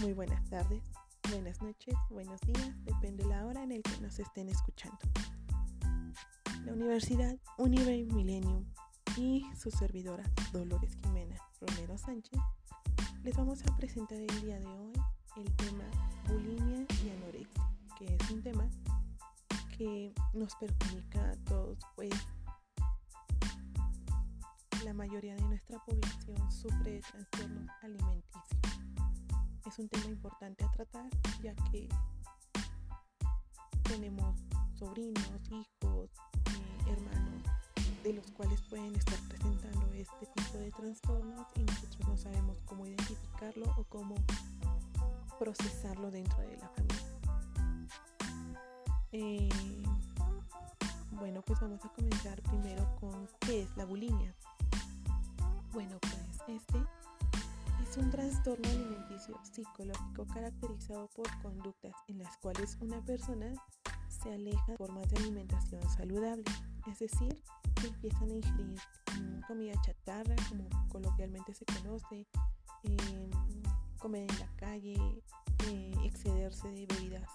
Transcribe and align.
muy 0.00 0.12
buenas 0.12 0.48
tardes, 0.48 0.82
buenas 1.30 1.60
noches, 1.62 1.94
buenos 2.10 2.40
días, 2.42 2.84
depende 2.84 3.24
de 3.24 3.30
la 3.30 3.46
hora 3.46 3.62
en 3.62 3.72
el 3.72 3.82
que 3.82 4.00
nos 4.00 4.18
estén 4.18 4.48
escuchando. 4.48 4.98
La 6.64 6.72
Universidad 6.72 7.36
Unive 7.58 8.04
Millennium 8.12 8.64
y 9.16 9.44
su 9.56 9.70
servidora 9.70 10.24
Dolores 10.52 10.96
Jimena 11.02 11.36
Romero 11.60 11.96
Sánchez 11.96 12.40
les 13.24 13.36
vamos 13.36 13.62
a 13.66 13.76
presentar 13.76 14.18
el 14.18 14.40
día 14.42 14.60
de 14.60 14.66
hoy 14.66 14.92
el 15.36 15.52
tema 15.56 15.84
bulimia 16.28 16.86
y 17.04 17.10
anorexia, 17.10 17.70
que 17.98 18.14
es 18.14 18.30
un 18.30 18.42
tema 18.42 18.68
que 19.76 20.14
nos 20.32 20.54
perjudica 20.56 21.30
a 21.30 21.36
todos, 21.44 21.78
pues 21.94 22.10
la 24.84 24.94
mayoría 24.94 25.34
de 25.34 25.42
nuestra 25.42 25.78
población 25.84 26.52
sufre 26.52 26.92
de 26.92 27.00
trastornos 27.00 27.68
alimenticios. 27.82 28.75
Es 29.66 29.80
un 29.80 29.88
tema 29.88 30.06
importante 30.06 30.64
a 30.64 30.70
tratar 30.70 31.10
ya 31.42 31.52
que 31.72 31.88
tenemos 33.82 34.38
sobrinos, 34.74 35.40
hijos, 35.50 36.10
eh, 36.46 36.92
hermanos, 36.92 37.42
de 38.04 38.12
los 38.12 38.30
cuales 38.30 38.62
pueden 38.62 38.94
estar 38.94 39.18
presentando 39.28 39.92
este 39.92 40.26
tipo 40.26 40.58
de 40.58 40.70
trastornos 40.70 41.46
y 41.56 41.64
nosotros 41.64 42.08
no 42.08 42.16
sabemos 42.16 42.58
cómo 42.64 42.86
identificarlo 42.86 43.66
o 43.76 43.82
cómo 43.84 44.14
procesarlo 45.40 46.12
dentro 46.12 46.38
de 46.42 46.56
la 46.58 46.68
familia. 46.68 47.18
Eh, 49.10 49.48
bueno, 51.10 51.42
pues 51.42 51.58
vamos 51.58 51.84
a 51.84 51.88
comenzar 51.88 52.40
primero 52.42 52.94
con 53.00 53.28
qué 53.40 53.62
es 53.62 53.76
la 53.76 53.84
bulimia. 53.84 54.32
Bueno, 55.72 55.98
pues 56.00 56.56
este 56.56 56.78
es 57.88 57.96
un 57.96 58.10
trastorno 58.10 58.68
alimenticio 58.68 59.38
psicológico 59.42 60.26
caracterizado 60.26 61.08
por 61.14 61.26
conductas 61.42 61.92
en 62.08 62.18
las 62.18 62.36
cuales 62.38 62.76
una 62.80 63.04
persona 63.04 63.52
se 64.08 64.32
aleja 64.32 64.72
de 64.72 64.76
formas 64.76 65.08
de 65.10 65.16
alimentación 65.18 65.82
saludable, 65.90 66.44
es 66.86 66.98
decir, 66.98 67.42
empiezan 67.84 68.30
a 68.30 68.34
ingerir 68.34 68.78
comida 69.46 69.74
chatarra, 69.82 70.34
como 70.48 70.68
coloquialmente 70.88 71.54
se 71.54 71.64
conoce, 71.66 72.26
em, 72.82 73.30
comer 73.98 74.30
en 74.30 74.38
la 74.38 74.48
calle, 74.56 75.22
eh, 75.68 75.94
excederse 76.04 76.68
de 76.68 76.86
bebidas 76.86 77.30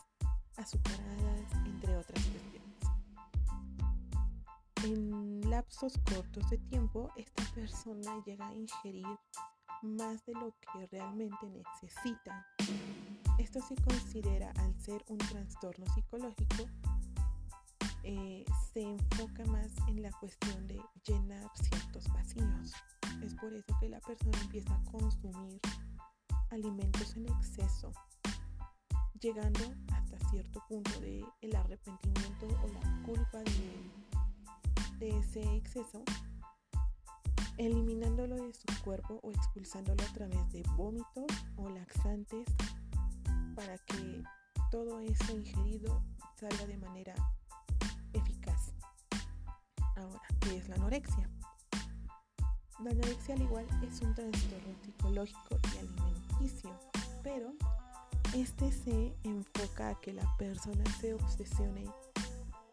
azucaradas, 0.58 1.52
entre 1.66 1.98
otras 1.98 2.26
cuestiones. 2.26 2.62
En 4.84 5.50
lapsos 5.50 5.94
cortos 6.10 6.50
de 6.50 6.58
tiempo, 6.58 7.12
esta 7.16 7.44
persona 7.54 8.22
llega 8.26 8.48
a 8.48 8.54
ingerir 8.54 9.06
más 9.82 10.24
de 10.26 10.34
lo 10.34 10.54
que 10.60 10.88
realmente 10.88 11.48
necesita. 11.50 12.46
Esto 13.38 13.60
se 13.62 13.76
considera 13.76 14.52
al 14.58 14.80
ser 14.80 15.04
un 15.08 15.18
trastorno 15.18 15.86
psicológico, 15.94 16.70
eh, 18.04 18.46
se 18.74 18.82
enfoca 18.82 19.46
más 19.46 19.72
en 19.88 20.02
la 20.02 20.12
cuestión 20.12 20.68
de 20.68 20.80
llenar 21.06 21.50
ciertos 21.56 22.08
vacíos. 22.10 22.74
Es 23.24 23.36
por 23.36 23.54
eso 23.54 23.78
que 23.80 23.90
la 23.90 24.00
persona 24.00 24.40
empieza 24.42 24.74
a 24.76 24.84
consumir 24.92 25.60
alimentos 26.50 27.16
en 27.16 27.28
exceso, 27.28 27.92
llegando 29.20 29.74
hasta 29.94 30.18
cierto 30.30 30.64
punto 30.68 31.00
de 31.00 31.26
el 31.42 31.56
arrepentimiento 31.56 32.48
o 32.64 32.68
la 32.68 33.04
culpa 33.06 33.40
de 35.00 35.18
ese 35.20 35.42
exceso, 35.56 36.04
eliminándolo 37.66 38.36
de 38.38 38.54
su 38.54 38.84
cuerpo 38.84 39.20
o 39.22 39.32
expulsándolo 39.32 40.04
a 40.04 40.14
través 40.14 40.52
de 40.52 40.64
vómitos 40.76 41.26
o 41.58 41.70
laxantes 41.70 42.48
para 43.56 43.78
que 43.78 44.24
todo 44.72 45.00
eso 45.00 45.38
ingerido 45.38 46.04
salga 46.36 46.66
de 46.66 46.78
manera 46.78 47.14
eficaz. 48.14 48.74
Ahora, 49.96 50.22
¿qué 50.40 50.58
es 50.58 50.70
la 50.70 50.76
anorexia? 50.76 51.30
La 52.84 52.90
anorexia 52.90 53.36
al 53.36 53.42
igual 53.44 53.68
es 53.84 54.02
un 54.02 54.16
trastorno 54.16 54.76
psicológico 54.84 55.60
y 55.76 55.78
alimenticio, 55.78 56.72
pero 57.22 57.54
este 58.34 58.72
se 58.72 59.14
enfoca 59.24 59.90
a 59.90 60.00
que 60.00 60.14
la 60.14 60.36
persona 60.38 60.84
se 61.00 61.14
obsesione 61.14 61.86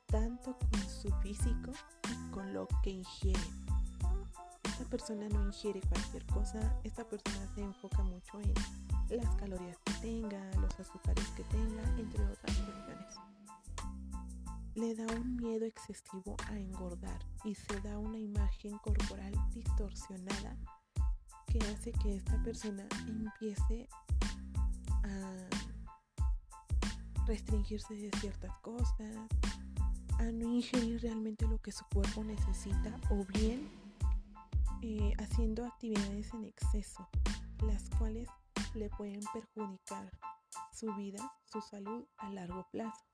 tanto 0.06 0.56
con 0.58 0.80
su 0.88 1.10
físico 1.20 1.72
y 2.10 2.30
con 2.30 2.54
lo 2.54 2.66
que 2.82 2.90
ingiere. 2.90 3.67
Persona 4.90 5.28
no 5.28 5.44
ingiere 5.44 5.80
cualquier 5.82 6.24
cosa, 6.26 6.80
esta 6.82 7.04
persona 7.04 7.46
se 7.54 7.60
enfoca 7.62 8.02
mucho 8.02 8.40
en 8.40 9.16
las 9.18 9.34
calorías 9.36 9.76
que 9.84 9.92
tenga, 10.00 10.50
los 10.60 10.80
azúcares 10.80 11.28
que 11.36 11.44
tenga, 11.44 11.82
entre 11.98 12.24
otras 12.24 12.56
cuestiones. 12.56 13.14
Le 14.74 14.94
da 14.94 15.06
un 15.14 15.36
miedo 15.36 15.66
excesivo 15.66 16.36
a 16.48 16.56
engordar 16.56 17.18
y 17.44 17.54
se 17.54 17.80
da 17.82 17.98
una 17.98 18.18
imagen 18.18 18.78
corporal 18.78 19.32
distorsionada 19.52 20.56
que 21.46 21.58
hace 21.58 21.92
que 21.92 22.16
esta 22.16 22.42
persona 22.42 22.86
empiece 23.06 23.88
a 25.04 25.48
restringirse 27.26 27.94
de 27.94 28.10
ciertas 28.20 28.56
cosas, 28.60 29.28
a 30.18 30.24
no 30.32 30.54
ingerir 30.54 31.02
realmente 31.02 31.46
lo 31.46 31.58
que 31.58 31.72
su 31.72 31.84
cuerpo 31.92 32.24
necesita 32.24 32.98
o 33.10 33.24
bien 33.26 33.68
eh, 34.82 35.12
haciendo 35.18 35.66
actividades 35.66 36.32
en 36.34 36.44
exceso, 36.44 37.08
las 37.66 37.88
cuales 37.98 38.28
le 38.74 38.88
pueden 38.90 39.20
perjudicar 39.32 40.10
su 40.72 40.94
vida, 40.94 41.32
su 41.46 41.60
salud 41.60 42.04
a 42.18 42.30
largo 42.30 42.66
plazo. 42.70 43.04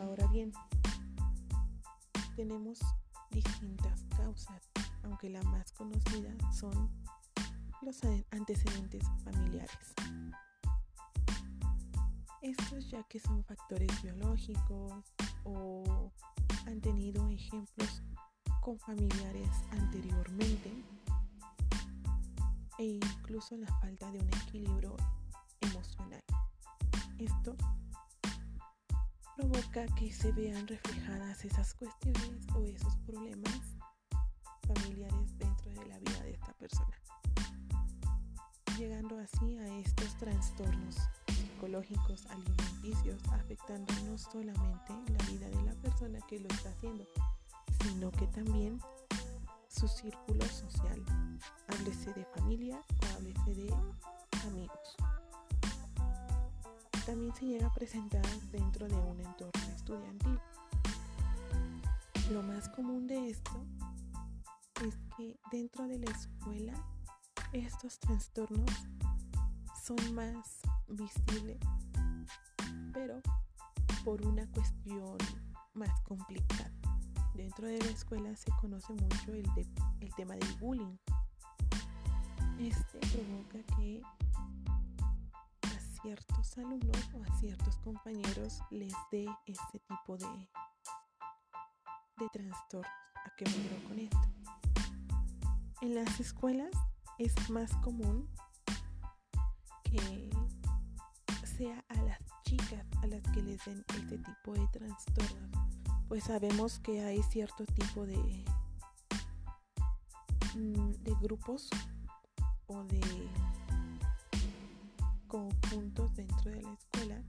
Ahora 0.00 0.26
bien, 0.28 0.52
tenemos 2.36 2.80
distintas 3.30 4.04
causas, 4.16 4.70
aunque 5.02 5.30
la 5.30 5.42
más 5.42 5.72
conocida 5.72 6.34
son 6.52 6.90
los 7.82 8.00
antecedentes 8.30 9.04
familiares. 9.24 9.94
Estos 12.42 12.90
ya 12.90 13.02
que 13.04 13.18
son 13.18 13.42
factores 13.44 14.02
biológicos, 14.02 15.04
o 15.44 16.12
han 16.66 16.80
tenido 16.80 17.28
ejemplos 17.28 18.02
con 18.64 18.78
familiares 18.78 19.50
anteriormente 19.72 20.72
e 22.78 22.84
incluso 22.84 23.58
la 23.58 23.66
falta 23.78 24.10
de 24.10 24.20
un 24.20 24.28
equilibrio 24.28 24.96
emocional. 25.60 26.24
Esto 27.18 27.54
provoca 29.36 29.84
que 29.96 30.10
se 30.10 30.32
vean 30.32 30.66
reflejadas 30.66 31.44
esas 31.44 31.74
cuestiones 31.74 32.46
o 32.54 32.64
esos 32.64 32.96
problemas 33.06 33.60
familiares 34.66 35.36
dentro 35.36 35.70
de 35.72 35.86
la 35.86 35.98
vida 35.98 36.22
de 36.22 36.30
esta 36.30 36.54
persona, 36.54 36.98
llegando 38.78 39.18
así 39.18 39.58
a 39.58 39.76
estos 39.76 40.16
trastornos 40.16 40.96
psicológicos 41.28 42.24
alimenticios 42.30 43.20
afectando 43.32 43.92
no 44.06 44.16
solamente 44.16 44.94
la 45.12 45.24
vida 45.26 45.48
de 45.50 45.62
la 45.64 45.74
persona 45.82 46.18
que 46.26 46.40
lo 46.40 46.48
está 46.48 46.70
haciendo, 46.70 47.06
sino 47.84 48.10
que 48.10 48.26
también 48.28 48.80
su 49.68 49.86
círculo 49.86 50.42
social, 50.46 51.04
háblese 51.68 52.14
de 52.14 52.24
familia 52.24 52.82
o 53.02 53.14
háblese 53.14 53.54
de 53.54 53.74
amigos. 54.48 54.96
También 57.04 57.34
se 57.34 57.44
llega 57.44 57.66
a 57.66 57.74
presentar 57.74 58.24
dentro 58.50 58.88
de 58.88 58.94
un 58.94 59.20
entorno 59.20 59.62
estudiantil. 59.76 60.40
Lo 62.30 62.42
más 62.42 62.70
común 62.70 63.06
de 63.06 63.28
esto 63.28 63.66
es 64.86 64.94
que 65.16 65.38
dentro 65.52 65.86
de 65.86 65.98
la 65.98 66.10
escuela 66.10 66.72
estos 67.52 67.98
trastornos 67.98 68.70
son 69.84 70.14
más 70.14 70.60
visibles, 70.88 71.58
pero 72.94 73.20
por 74.06 74.26
una 74.26 74.46
cuestión 74.52 75.18
más 75.74 76.00
complicada. 76.00 76.83
Dentro 77.34 77.66
de 77.66 77.78
la 77.78 77.90
escuela 77.90 78.34
se 78.36 78.50
conoce 78.60 78.92
mucho 78.92 79.32
el, 79.32 79.44
el 80.00 80.14
tema 80.14 80.34
del 80.34 80.54
bullying. 80.60 80.96
Este 82.58 82.98
provoca 82.98 83.76
que 83.76 84.02
a 85.62 86.00
ciertos 86.00 86.58
alumnos 86.58 87.10
o 87.14 87.22
a 87.22 87.38
ciertos 87.38 87.76
compañeros 87.78 88.60
les 88.70 88.94
dé 89.10 89.26
este 89.46 89.80
tipo 89.80 90.16
de, 90.16 90.48
de 92.18 92.28
trastornos. 92.32 92.92
¿A 93.24 93.30
qué 93.36 93.44
me 93.46 93.88
con 93.88 93.98
esto? 93.98 94.18
En 95.80 95.94
las 95.94 96.20
escuelas 96.20 96.70
es 97.18 97.50
más 97.50 97.74
común 97.76 98.28
que 99.82 100.30
sea 101.56 101.84
a 101.88 101.94
las 102.02 102.18
chicas 102.44 102.86
a 103.02 103.06
las 103.06 103.22
que 103.32 103.42
les 103.42 103.64
den 103.64 103.84
este 103.96 104.18
tipo 104.18 104.52
de 104.52 104.66
trastornos, 104.68 105.50
pues 106.08 106.24
sabemos 106.24 106.78
que 106.80 107.04
hay 107.04 107.22
cierto 107.22 107.64
tipo 107.64 108.06
de, 108.06 108.44
mm, 110.54 110.90
de 111.02 111.14
grupos 111.20 111.68
o 112.66 112.82
de 112.84 113.00
conjuntos 115.26 116.14
dentro 116.14 116.50
de 116.50 116.62
la 116.62 116.72
escuela 116.72 117.22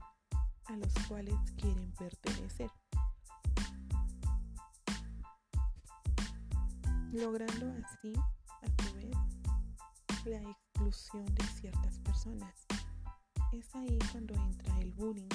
a 0.66 0.76
los 0.76 0.92
cuales 1.08 1.34
quieren 1.56 1.90
pertenecer. 1.92 2.70
Logrando 7.12 7.72
así, 7.84 8.12
a 8.62 8.82
su 8.82 8.94
vez, 8.94 9.16
la 10.24 10.50
exclusión 10.50 11.24
de 11.34 11.44
ciertas 11.60 11.98
personas. 12.00 12.66
Es 13.52 13.74
ahí 13.74 13.98
cuando 14.12 14.34
entra 14.34 14.78
el 14.80 14.92
bullying, 14.92 15.28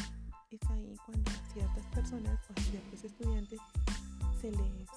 es 0.51 0.69
ahí 0.69 0.97
cuando 1.05 1.31
ciertas 1.53 1.85
personas 1.87 2.39
o 2.49 2.61
ciertos 2.61 3.03
estudiantes 3.03 3.59
se 4.41 4.51
les 4.51 4.89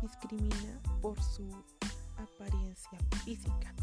discrimina 0.00 0.80
por 1.02 1.20
su 1.20 1.50
apariencia 2.16 2.98
física. 3.24 3.74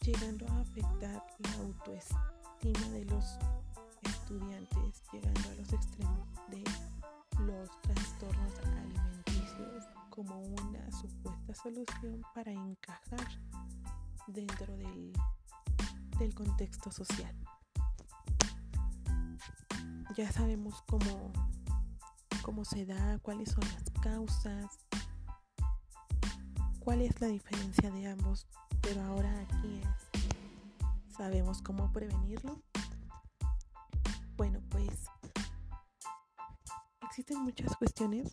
llegando 0.00 0.46
a 0.48 0.60
afectar 0.60 1.24
la 1.38 1.52
autoestima 1.64 2.88
de 2.90 3.06
los 3.06 3.38
estudiantes, 4.02 5.02
llegando 5.10 5.48
a 5.48 5.54
los 5.54 5.72
extremos 5.72 6.28
de 6.50 6.62
los 7.46 7.70
trastornos 7.80 8.58
alimenticios 8.66 9.84
como 10.10 10.42
una 10.42 10.92
supuesta 10.92 11.54
solución 11.54 12.22
para 12.34 12.52
encajar 12.52 13.26
dentro 14.26 14.76
del, 14.76 15.12
del 16.18 16.34
contexto 16.34 16.90
social. 16.90 17.34
Ya 20.16 20.30
sabemos 20.30 20.82
cómo, 20.86 21.32
cómo 22.42 22.64
se 22.64 22.86
da, 22.86 23.18
cuáles 23.20 23.50
son 23.50 23.64
las 23.64 23.84
causas, 24.02 24.66
cuál 26.78 27.00
es 27.00 27.20
la 27.20 27.28
diferencia 27.28 27.90
de 27.90 28.08
ambos, 28.08 28.46
pero 28.80 29.02
ahora 29.02 29.30
aquí 29.40 29.80
es, 29.82 31.16
¿sabemos 31.16 31.62
cómo 31.62 31.90
prevenirlo? 31.92 32.62
Bueno, 34.36 34.60
pues 34.68 35.06
existen 37.02 37.42
muchas 37.42 37.76
cuestiones. 37.76 38.28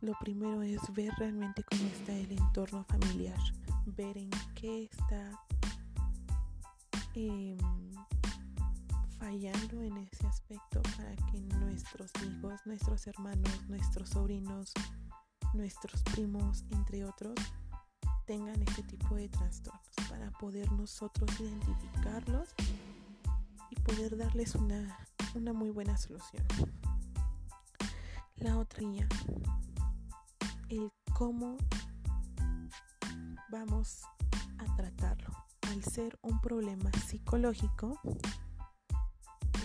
Lo 0.00 0.12
primero 0.20 0.62
es 0.62 0.80
ver 0.92 1.12
realmente 1.18 1.62
cómo 1.64 1.82
está 1.84 2.12
el 2.12 2.32
entorno 2.32 2.84
familiar, 2.84 3.38
ver 3.86 4.18
en 4.18 4.30
qué 4.54 4.84
está 4.84 5.30
em, 7.18 7.58
fallando 9.18 9.82
en 9.82 9.96
ese 9.96 10.26
aspecto 10.26 10.80
para 10.96 11.16
que 11.16 11.40
nuestros 11.58 12.12
hijos, 12.22 12.60
nuestros 12.64 13.06
hermanos, 13.08 13.68
nuestros 13.68 14.10
sobrinos, 14.10 14.72
nuestros 15.52 16.02
primos, 16.04 16.64
entre 16.70 17.04
otros, 17.04 17.34
tengan 18.24 18.62
este 18.62 18.84
tipo 18.84 19.16
de 19.16 19.28
trastornos 19.28 19.88
para 20.08 20.30
poder 20.32 20.70
nosotros 20.72 21.28
identificarlos 21.40 22.54
y 23.70 23.76
poder 23.80 24.16
darles 24.16 24.54
una, 24.54 24.96
una 25.34 25.52
muy 25.52 25.70
buena 25.70 25.96
solución. 25.96 26.44
La 28.36 28.58
otra 28.58 28.80
guía, 28.80 29.08
el 30.68 30.92
cómo 31.14 31.56
vamos 33.50 34.02
a 34.58 34.76
tratarlo. 34.76 35.47
Al 35.70 35.84
ser 35.84 36.18
un 36.22 36.40
problema 36.40 36.90
psicológico, 37.06 38.00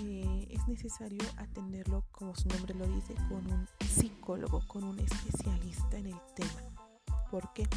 eh, 0.02 0.48
es 0.50 0.68
necesario 0.68 1.24
atenderlo, 1.38 2.06
como 2.12 2.36
su 2.36 2.48
nombre 2.50 2.74
lo 2.74 2.88
dice, 2.88 3.16
con 3.30 3.46
un 3.52 3.68
psicólogo, 3.88 4.62
con 4.68 4.84
un 4.84 5.00
especialista 5.00 5.98
en 5.98 6.08
el 6.08 6.20
tema. 6.36 7.30
¿Por 7.32 7.52
qué? 7.54 7.68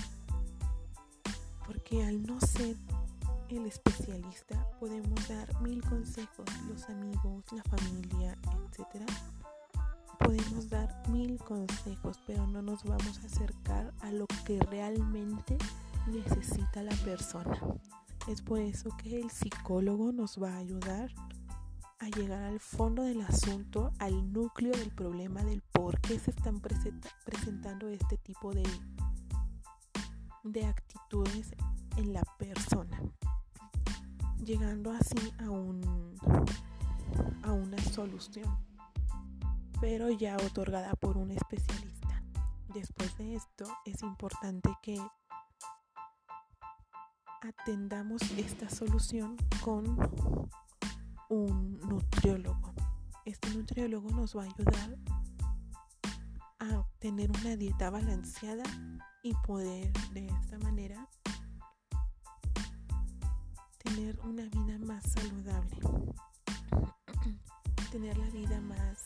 porque 1.66 2.04
al 2.04 2.22
no 2.22 2.40
ser 2.40 2.76
el 3.48 3.66
especialista 3.66 4.68
podemos 4.78 5.28
dar 5.28 5.60
mil 5.60 5.82
consejos, 5.82 6.46
los 6.68 6.88
amigos, 6.88 7.44
la 7.52 7.62
familia, 7.64 8.38
etc. 8.42 9.04
Podemos 10.18 10.68
dar 10.68 11.02
mil 11.08 11.38
consejos, 11.38 12.18
pero 12.26 12.46
no 12.46 12.62
nos 12.62 12.84
vamos 12.84 13.18
a 13.22 13.26
acercar 13.26 13.92
a 14.00 14.10
lo 14.10 14.26
que 14.44 14.58
realmente 14.60 15.58
necesita 16.06 16.82
la 16.82 16.94
persona. 17.04 17.60
Es 18.28 18.42
por 18.42 18.58
eso 18.58 18.90
que 18.96 19.20
el 19.20 19.30
psicólogo 19.30 20.12
nos 20.12 20.42
va 20.42 20.54
a 20.54 20.58
ayudar 20.58 21.10
a 21.98 22.08
llegar 22.08 22.42
al 22.42 22.60
fondo 22.60 23.02
del 23.02 23.22
asunto, 23.22 23.92
al 23.98 24.32
núcleo 24.32 24.72
del 24.72 24.90
problema, 24.90 25.42
del 25.44 25.62
por 25.62 26.00
qué 26.00 26.18
se 26.18 26.30
están 26.30 26.60
presentando 26.60 27.88
este 27.88 28.18
tipo 28.18 28.52
de 28.52 28.64
de 30.50 30.64
actitudes 30.64 31.54
en 31.96 32.12
la 32.12 32.22
persona, 32.38 33.02
llegando 34.44 34.92
así 34.92 35.32
a, 35.38 35.50
un, 35.50 36.16
a 37.42 37.52
una 37.52 37.78
solución, 37.78 38.56
pero 39.80 40.10
ya 40.10 40.36
otorgada 40.36 40.94
por 40.94 41.16
un 41.16 41.32
especialista. 41.32 42.22
Después 42.72 43.16
de 43.18 43.34
esto 43.34 43.66
es 43.84 44.02
importante 44.02 44.70
que 44.82 45.00
atendamos 47.46 48.22
esta 48.36 48.68
solución 48.68 49.36
con 49.62 49.96
un 51.28 51.78
nutriólogo. 51.80 52.74
Este 53.24 53.50
nutriólogo 53.50 54.10
nos 54.10 54.36
va 54.36 54.42
a 54.42 54.46
ayudar 54.46 54.96
a 56.58 56.86
tener 56.98 57.30
una 57.30 57.56
dieta 57.56 57.90
balanceada 57.90 58.64
y 59.22 59.34
poder 59.46 59.92
de 60.12 60.26
esta 60.26 60.58
manera 60.58 61.08
tener 63.84 64.18
una 64.20 64.44
vida 64.46 64.78
más 64.78 65.04
saludable, 65.04 65.80
tener 67.92 68.18
la 68.18 68.28
vida 68.30 68.60
más 68.60 69.04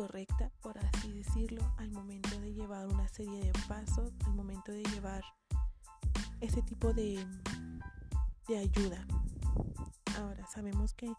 correcta, 0.00 0.50
por 0.62 0.78
así 0.78 1.12
decirlo, 1.12 1.74
al 1.76 1.90
momento 1.90 2.40
de 2.40 2.54
llevar 2.54 2.86
una 2.86 3.06
serie 3.08 3.38
de 3.44 3.52
pasos, 3.68 4.10
al 4.24 4.32
momento 4.32 4.72
de 4.72 4.82
llevar 4.84 5.22
ese 6.40 6.62
tipo 6.62 6.94
de, 6.94 7.22
de 8.48 8.56
ayuda. 8.56 9.06
Ahora 10.18 10.46
sabemos 10.46 10.94
que 10.94 11.12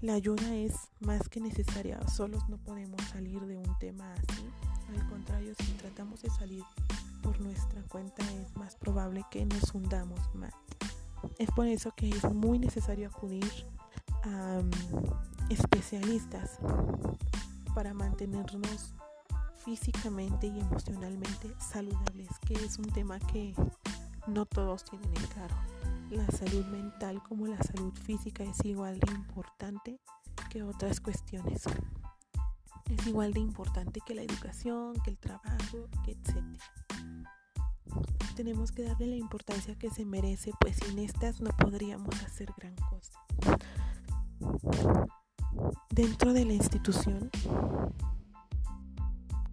la 0.00 0.14
ayuda 0.14 0.52
es 0.52 0.74
más 0.98 1.28
que 1.28 1.40
necesaria, 1.40 2.00
solos 2.08 2.42
no 2.48 2.58
podemos 2.58 3.00
salir 3.02 3.40
de 3.42 3.56
un 3.56 3.78
tema 3.78 4.12
así. 4.14 4.44
Al 4.88 5.08
contrario, 5.08 5.54
si 5.56 5.70
tratamos 5.74 6.22
de 6.22 6.30
salir 6.30 6.64
por 7.22 7.40
nuestra 7.40 7.82
cuenta 7.84 8.28
es 8.32 8.56
más 8.56 8.74
probable 8.74 9.24
que 9.30 9.46
nos 9.46 9.72
hundamos 9.72 10.34
más. 10.34 10.54
Es 11.38 11.48
por 11.52 11.68
eso 11.68 11.92
que 11.94 12.08
es 12.08 12.24
muy 12.34 12.58
necesario 12.58 13.06
acudir 13.06 13.46
a 14.24 14.60
mm, 14.60 15.52
especialistas 15.52 16.58
para 17.74 17.94
mantenernos 17.94 18.94
físicamente 19.56 20.46
y 20.46 20.60
emocionalmente 20.60 21.54
saludables, 21.58 22.28
que 22.46 22.54
es 22.54 22.78
un 22.78 22.86
tema 22.86 23.18
que 23.18 23.54
no 24.26 24.46
todos 24.46 24.84
tienen 24.84 25.10
en 25.16 25.26
claro 25.26 25.56
la 26.10 26.26
salud 26.26 26.66
mental 26.66 27.22
como 27.22 27.46
la 27.46 27.62
salud 27.62 27.94
física 27.94 28.42
es 28.42 28.64
igual 28.64 28.98
de 28.98 29.12
importante 29.12 30.00
que 30.50 30.62
otras 30.62 31.00
cuestiones. 31.00 31.62
Es 32.90 33.06
igual 33.06 33.32
de 33.32 33.40
importante 33.40 34.00
que 34.04 34.16
la 34.16 34.22
educación, 34.22 34.94
que 35.04 35.10
el 35.10 35.18
trabajo, 35.18 35.88
etc. 36.08 36.42
Tenemos 38.34 38.72
que 38.72 38.82
darle 38.82 39.06
la 39.06 39.16
importancia 39.16 39.78
que 39.78 39.90
se 39.90 40.04
merece, 40.04 40.52
pues 40.58 40.76
sin 40.78 40.98
estas 40.98 41.40
no 41.40 41.50
podríamos 41.50 42.14
hacer 42.24 42.52
gran 42.56 42.74
cosa. 42.74 43.12
Dentro 45.90 46.32
de 46.32 46.44
la 46.44 46.52
institución, 46.52 47.30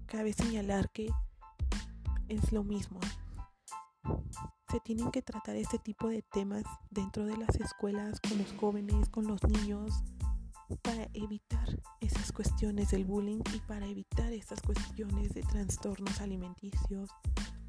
cabe 0.05 0.33
señalar 0.33 0.89
que 0.91 1.09
es 2.27 2.51
lo 2.51 2.63
mismo. 2.63 2.99
Se 4.69 4.79
tienen 4.81 5.11
que 5.11 5.21
tratar 5.21 5.55
este 5.55 5.79
tipo 5.79 6.09
de 6.09 6.21
temas 6.21 6.63
dentro 6.89 7.25
de 7.25 7.37
las 7.37 7.55
escuelas, 7.55 8.19
con 8.21 8.37
los 8.37 8.53
jóvenes, 8.53 9.09
con 9.09 9.27
los 9.27 9.43
niños, 9.43 10.03
para 10.81 11.07
evitar 11.13 11.67
esas 12.01 12.31
cuestiones 12.31 12.91
del 12.91 13.05
bullying 13.05 13.41
y 13.53 13.59
para 13.61 13.85
evitar 13.87 14.33
estas 14.33 14.61
cuestiones 14.61 15.33
de 15.33 15.41
trastornos 15.41 16.19
alimenticios, 16.21 17.09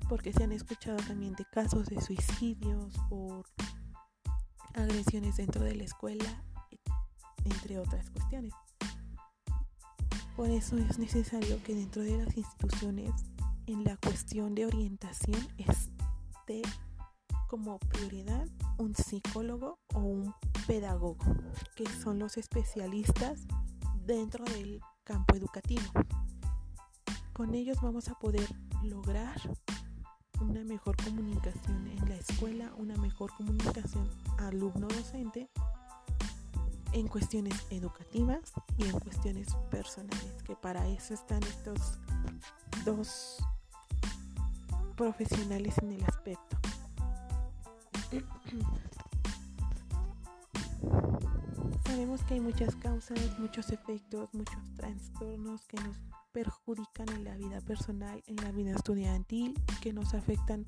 porque 0.09 0.33
se 0.33 0.45
han 0.45 0.53
escuchado 0.53 0.97
también 1.07 1.35
de 1.35 1.45
casos 1.45 1.87
de 1.87 2.01
suicidios 2.01 2.95
por 3.09 3.45
agresiones 4.75 5.37
dentro 5.37 5.63
de 5.63 5.77
la 5.77 5.85
escuela, 5.85 6.45
entre 7.51 7.79
otras 7.79 8.11
cuestiones. 8.11 8.53
Por 10.37 10.51
eso 10.51 10.77
es 10.79 10.99
necesario 10.99 11.61
que 11.65 11.75
dentro 11.75 12.03
de 12.03 12.17
las 12.25 12.37
instituciones, 12.37 13.11
en 13.67 13.85
la 13.85 13.97
cuestión 13.97 14.55
de 14.55 14.67
orientación, 14.67 15.41
esté 15.57 16.63
como 17.49 17.79
prioridad 17.79 18.47
un 18.77 18.95
psicólogo 18.95 19.79
o 19.95 20.01
un 20.01 20.35
pedagogo, 20.67 21.25
que 21.75 21.87
son 21.87 22.19
los 22.19 22.37
especialistas 22.37 23.41
dentro 24.07 24.45
del 24.45 24.81
campo 25.03 25.35
educativo. 25.35 25.83
Con 27.33 27.55
ellos 27.55 27.79
vamos 27.83 28.09
a 28.09 28.15
poder 28.15 28.49
lograr 28.83 29.41
una 30.41 30.63
mejor 30.63 30.97
comunicación 31.03 31.89
en 31.89 32.09
la 32.09 32.17
escuela, 32.17 32.73
una 32.77 32.97
mejor 32.97 33.33
comunicación 33.37 34.09
alumno-docente 34.39 35.51
en 36.93 37.09
cuestiones 37.09 37.55
educativas 37.71 38.53
y 38.77 38.85
en 38.85 38.99
cuestiones 38.99 39.49
personales, 39.71 40.43
que 40.45 40.57
para 40.57 40.87
eso 40.89 41.15
están 41.15 41.43
estos 41.43 41.99
dos 42.85 43.39
profesionales 44.97 45.77
en 45.79 45.93
el 45.93 46.05
aspecto. 46.05 46.59
Sabemos 51.89 52.23
que 52.25 52.35
hay 52.35 52.41
muchas 52.41 52.77
causas, 52.77 53.19
muchos 53.39 53.71
efectos, 53.71 54.29
muchos 54.35 54.59
trastornos 54.77 55.67
que 55.69 55.79
nos 55.79 55.97
perjudican 56.33 57.09
en 57.09 57.25
la 57.25 57.35
vida 57.35 57.63
personal, 57.63 58.23
en 58.27 58.37
la 58.37 58.53
vida 58.53 58.73
estudiantil, 58.73 59.59
que 59.81 59.95
nos 59.95 60.13
afectan 60.13 60.67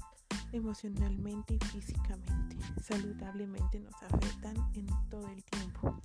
emocionalmente 0.53 1.57
y 1.57 1.59
físicamente, 1.59 2.57
saludablemente 2.83 3.81
nos 3.81 4.03
afectan 4.03 4.57
en 4.73 4.87
todo 5.11 5.29
el 5.29 5.45
tiempo. 5.45 6.01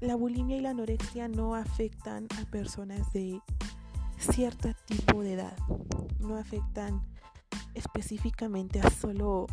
La 0.00 0.14
bulimia 0.14 0.58
y 0.58 0.60
la 0.60 0.70
anorexia 0.70 1.28
no 1.28 1.54
afectan 1.54 2.28
a 2.38 2.44
personas 2.50 3.10
de 3.14 3.40
cierto 4.18 4.68
tipo 4.84 5.22
de 5.22 5.32
edad, 5.32 5.56
no 6.20 6.36
afectan 6.36 7.02
específicamente 7.72 8.82
a 8.82 8.90
solo 8.90 9.46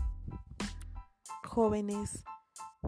jóvenes 1.46 2.26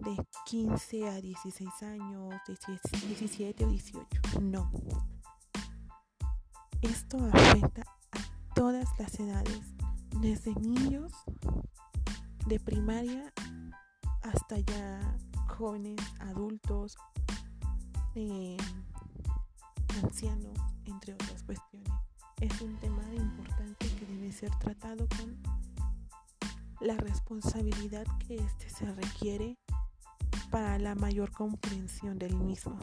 de 0.04 0.18
15 0.46 1.10
a 1.10 1.22
16 1.22 1.84
años, 1.84 2.34
17 2.48 3.66
o 3.66 3.70
18. 3.70 4.42
No. 4.42 4.72
Esto 6.82 7.18
afecta 7.34 7.84
a 8.12 8.54
todas 8.54 8.88
las 9.00 9.20
edades, 9.20 9.62
desde 10.22 10.54
niños 10.56 11.12
de 12.46 12.60
primaria 12.60 13.34
hasta 14.22 14.60
ya 14.60 15.18
jóvenes, 15.48 16.00
adultos, 16.20 16.98
eh, 18.16 18.58
ancianos, 20.04 20.58
entre 20.86 21.14
otras 21.14 21.44
cuestiones. 21.44 21.92
Es 22.42 22.62
un 22.62 22.76
tema 22.78 23.04
importante 23.16 23.88
que 23.96 24.06
debe 24.06 24.32
ser 24.32 24.52
tratado 24.60 25.08
con 25.18 25.38
la 26.82 26.98
responsabilidad 26.98 28.06
que 28.28 28.36
este 28.36 28.70
se 28.70 28.92
requiere 28.94 29.58
para 30.46 30.78
la 30.80 30.96
mayor 30.96 31.32
comprensión 31.32 32.18
del 32.18 32.36
mismo, 32.36 32.78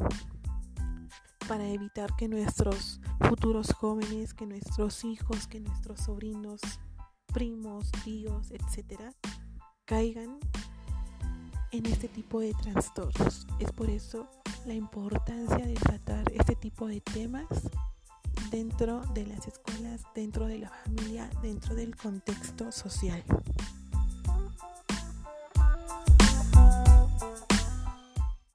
para 1.49 1.67
evitar 1.69 2.15
que 2.17 2.29
nuestros 2.29 3.01
futuros 3.21 3.73
jóvenes, 3.73 4.35
que 4.35 4.47
nuestros 4.47 5.05
hijos, 5.05 5.47
que 5.47 5.61
nuestros 5.61 6.01
sobrinos, 6.01 6.61
primos, 7.33 7.91
tíos, 8.05 8.51
etcétera, 8.51 9.13
caigan 9.85 10.39
en 11.71 11.87
este 11.87 12.09
tipo 12.09 12.41
de 12.41 12.53
trastornos. 12.55 13.47
Es 13.59 13.73
por 13.73 13.91
eso 13.91 14.29
la 14.67 14.75
importancia 14.75 15.65
de 15.67 15.75
tratar 15.75 16.31
este 16.33 16.55
tipo 16.55 16.87
de 16.87 17.01
temas 17.01 17.47
dentro 18.51 19.01
de 19.15 19.27
las 19.27 19.47
escuelas, 19.47 20.03
dentro 20.15 20.47
de 20.47 20.59
la 20.59 20.69
familia, 20.69 21.31
dentro 21.43 21.75
del 21.75 21.97
contexto 21.97 22.71
social. 22.71 23.25